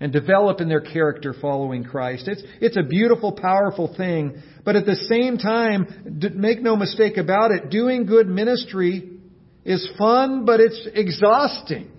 [0.00, 2.26] and develop in their character following Christ.
[2.26, 4.42] It's, it's a beautiful, powerful thing.
[4.64, 9.19] But at the same time, make no mistake about it, doing good ministry
[9.64, 11.90] is fun, but it's exhausting.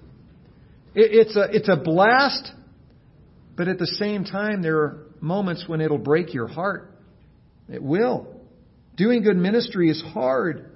[0.93, 2.51] It's a, it's a blast,
[3.55, 6.91] but at the same time, there are moments when it'll break your heart.
[7.69, 8.27] It will.
[8.97, 10.69] Doing good ministry is hard.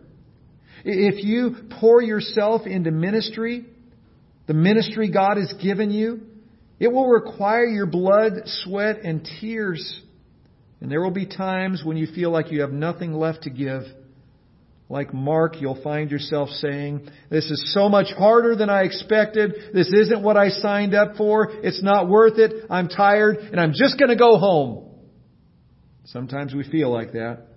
[0.85, 3.65] If you pour yourself into ministry,
[4.47, 6.21] the ministry God has given you,
[6.79, 10.01] it will require your blood, sweat, and tears.
[10.79, 13.83] And there will be times when you feel like you have nothing left to give.
[14.87, 19.53] Like Mark, you'll find yourself saying, This is so much harder than I expected.
[19.73, 21.49] This isn't what I signed up for.
[21.51, 22.65] It's not worth it.
[22.69, 24.85] I'm tired and I'm just going to go home.
[26.05, 27.47] Sometimes we feel like that.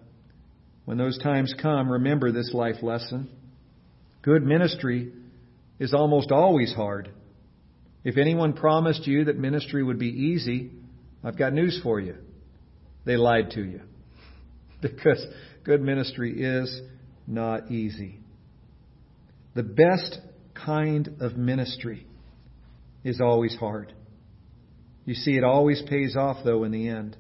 [0.86, 3.28] When those times come, remember this life lesson.
[4.22, 5.12] Good ministry
[5.78, 7.10] is almost always hard.
[8.04, 10.70] If anyone promised you that ministry would be easy,
[11.22, 12.16] I've got news for you.
[13.04, 13.80] They lied to you.
[14.80, 15.26] Because
[15.64, 16.80] good ministry is
[17.28, 18.20] not easy.
[19.54, 20.18] The best
[20.54, 22.06] kind of ministry
[23.04, 23.92] is always hard.
[25.04, 27.16] You see, it always pays off, though, in the end.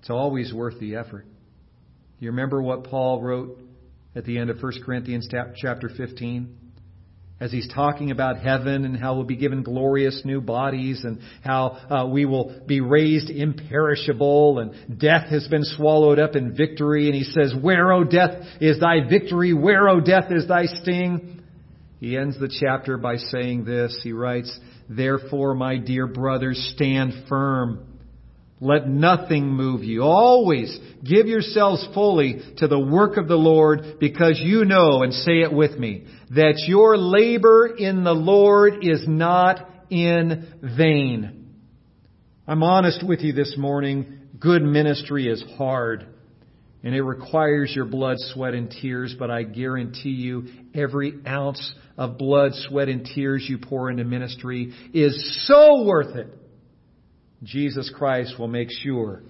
[0.00, 1.26] It's always worth the effort.
[2.18, 3.58] You remember what Paul wrote
[4.16, 6.56] at the end of 1 Corinthians chapter 15?
[7.40, 11.78] As he's talking about heaven and how we'll be given glorious new bodies and how
[11.90, 17.06] uh, we will be raised imperishable and death has been swallowed up in victory.
[17.06, 19.54] And he says, Where, O death, is thy victory?
[19.54, 21.42] Where, O death, is thy sting?
[21.98, 23.98] He ends the chapter by saying this.
[24.02, 24.54] He writes,
[24.88, 27.89] Therefore, my dear brothers, stand firm
[28.60, 30.02] let nothing move you.
[30.02, 35.40] Always give yourselves fully to the work of the Lord because you know, and say
[35.40, 41.54] it with me, that your labor in the Lord is not in vain.
[42.46, 44.18] I'm honest with you this morning.
[44.38, 46.06] Good ministry is hard
[46.82, 52.16] and it requires your blood, sweat, and tears, but I guarantee you every ounce of
[52.16, 56.39] blood, sweat, and tears you pour into ministry is so worth it
[57.42, 59.22] Jesus Christ will make sure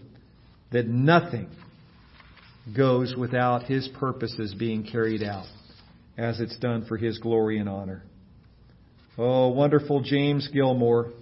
[0.73, 1.49] that nothing
[2.77, 5.47] goes without His purposes being carried out
[6.19, 8.03] as it's done for His glory and honor.
[9.17, 11.13] Oh, wonderful James Gilmour.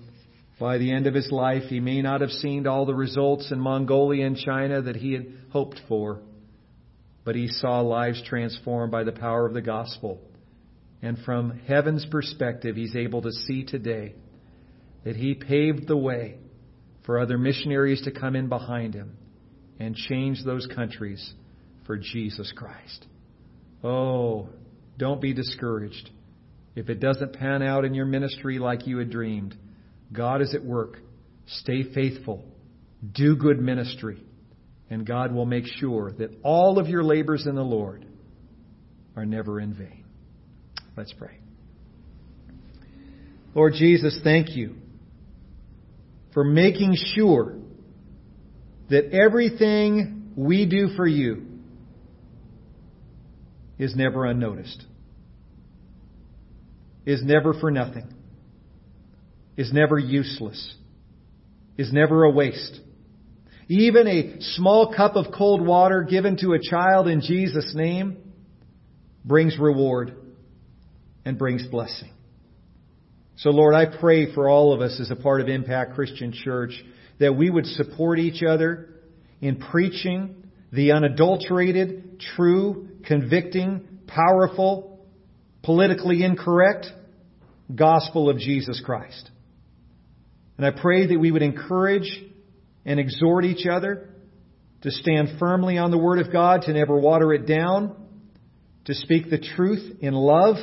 [0.61, 3.61] By the end of his life, he may not have seen all the results in
[3.61, 6.21] Mongolia and China that he had hoped for,
[7.25, 10.21] but he saw lives transformed by the power of the gospel.
[11.01, 14.15] And from heaven's perspective, he's able to see today
[15.05, 16.39] that he paved the way
[17.09, 19.17] for other missionaries to come in behind him
[19.81, 21.33] and change those countries
[21.87, 23.07] for Jesus Christ.
[23.83, 24.51] Oh,
[24.99, 26.11] don't be discouraged.
[26.77, 29.57] If it doesn't pan out in your ministry like you had dreamed,
[30.13, 30.99] God is at work.
[31.47, 32.45] Stay faithful.
[33.15, 34.23] Do good ministry.
[34.91, 38.05] And God will make sure that all of your labors in the Lord
[39.17, 40.05] are never in vain.
[40.95, 41.39] Let's pray.
[43.55, 44.77] Lord Jesus, thank you
[46.33, 47.57] for making sure
[48.91, 51.47] that everything we do for you
[53.79, 54.85] is never unnoticed,
[57.07, 58.13] is never for nothing,
[59.57, 60.75] is never useless,
[61.77, 62.81] is never a waste.
[63.69, 68.17] Even a small cup of cold water given to a child in Jesus' name
[69.25, 70.15] brings reward
[71.25, 72.11] and brings blessing.
[73.39, 76.73] So Lord, I pray for all of us as a part of Impact Christian Church
[77.21, 78.89] that we would support each other
[79.41, 85.07] in preaching the unadulterated, true, convicting, powerful,
[85.63, 86.87] politically incorrect
[87.73, 89.31] gospel of Jesus Christ.
[90.57, 92.11] And I pray that we would encourage
[92.85, 94.11] and exhort each other
[94.83, 97.95] to stand firmly on the Word of God, to never water it down,
[98.87, 100.57] to speak the truth in love,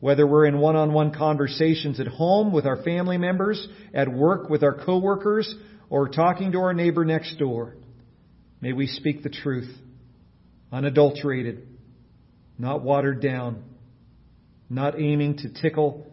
[0.00, 4.84] whether we're in one-on-one conversations at home with our family members, at work with our
[4.84, 5.54] coworkers,
[5.88, 7.74] or talking to our neighbor next door.
[8.60, 9.70] May we speak the truth,
[10.72, 11.66] unadulterated,
[12.58, 13.62] not watered down,
[14.68, 16.06] not aiming to tickle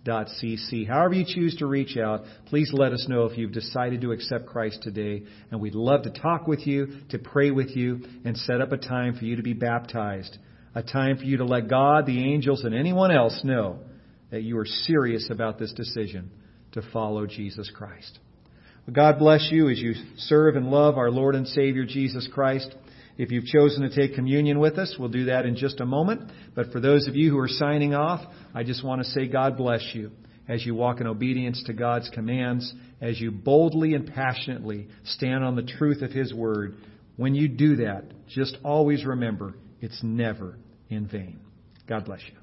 [0.05, 0.87] greaterimpact.cc.
[0.87, 4.45] However you choose to reach out, please let us know if you've decided to accept
[4.47, 5.23] Christ today.
[5.51, 8.77] And we'd love to talk with you, to pray with you, and set up a
[8.77, 10.37] time for you to be baptized.
[10.73, 13.79] A time for you to let God, the angels, and anyone else know
[14.29, 16.31] that you are serious about this decision
[16.71, 18.19] to follow Jesus Christ.
[18.91, 22.73] God bless you as you serve and love our Lord and Savior Jesus Christ.
[23.21, 26.31] If you've chosen to take communion with us, we'll do that in just a moment.
[26.55, 28.19] But for those of you who are signing off,
[28.51, 30.09] I just want to say God bless you
[30.49, 35.55] as you walk in obedience to God's commands, as you boldly and passionately stand on
[35.55, 36.77] the truth of His Word.
[37.15, 40.57] When you do that, just always remember it's never
[40.89, 41.41] in vain.
[41.87, 42.40] God bless you.